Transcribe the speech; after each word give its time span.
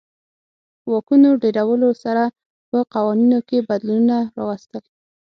واکونو 0.91 1.29
ډېرولو 1.43 1.89
سره 2.03 2.23
په 2.69 2.77
قوانینو 2.93 3.39
کې 3.47 3.65
بدلونونه 3.69 4.17
راوستل. 4.37 4.83